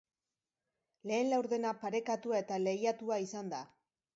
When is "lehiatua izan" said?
2.65-3.57